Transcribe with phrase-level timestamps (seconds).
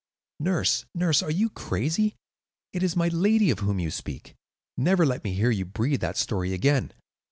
[0.39, 2.15] "Nurse, nurse, are you crazy?
[2.73, 4.33] It is my lady of whom you speak.
[4.75, 6.91] Never let me hear you breathe that story again.